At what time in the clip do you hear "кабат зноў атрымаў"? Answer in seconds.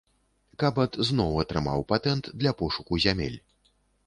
0.61-1.85